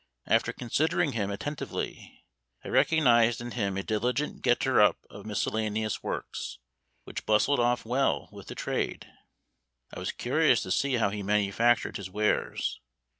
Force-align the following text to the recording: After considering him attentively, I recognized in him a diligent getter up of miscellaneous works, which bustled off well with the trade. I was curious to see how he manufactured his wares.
After 0.25 0.51
considering 0.51 1.11
him 1.11 1.29
attentively, 1.29 2.25
I 2.65 2.69
recognized 2.69 3.39
in 3.39 3.51
him 3.51 3.77
a 3.77 3.83
diligent 3.83 4.41
getter 4.41 4.81
up 4.81 4.97
of 5.11 5.27
miscellaneous 5.27 6.01
works, 6.01 6.57
which 7.03 7.27
bustled 7.27 7.59
off 7.59 7.85
well 7.85 8.27
with 8.31 8.47
the 8.47 8.55
trade. 8.55 9.05
I 9.93 9.99
was 9.99 10.11
curious 10.11 10.63
to 10.63 10.71
see 10.71 10.95
how 10.95 11.11
he 11.11 11.21
manufactured 11.21 11.97
his 11.97 12.09
wares. 12.09 12.79